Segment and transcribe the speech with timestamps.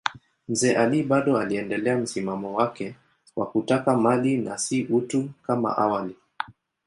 [0.47, 2.95] Mzee Ali bado aliendelea msimamo wake
[3.35, 6.15] wa kutaka mali na si utu kama awali.